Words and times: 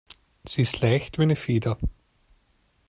Sie 0.45 0.63
ist 0.63 0.81
leicht 0.81 1.19
wie 1.19 1.21
eine 1.21 1.35
Feder. 1.35 1.77